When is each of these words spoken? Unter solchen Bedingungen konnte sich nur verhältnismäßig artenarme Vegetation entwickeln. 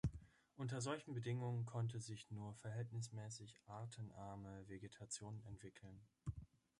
Unter 0.55 0.81
solchen 0.81 1.13
Bedingungen 1.13 1.67
konnte 1.67 1.99
sich 1.99 2.31
nur 2.31 2.55
verhältnismäßig 2.55 3.61
artenarme 3.67 4.67
Vegetation 4.67 5.43
entwickeln. 5.45 6.01